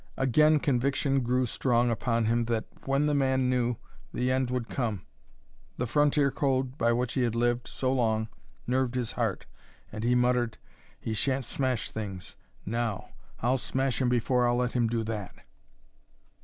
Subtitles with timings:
[0.17, 3.75] Again conviction grew strong upon him that, when the man knew,
[4.11, 5.05] the end would come.
[5.77, 8.27] The frontier code by which he had lived so long
[8.65, 9.45] nerved his heart,
[9.91, 10.57] and he muttered,
[10.99, 12.35] "He shan't smash things
[12.65, 13.09] now!
[13.43, 15.35] I'll smash him before I'll let him do that!"